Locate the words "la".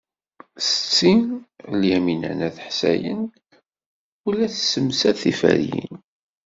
4.35-4.47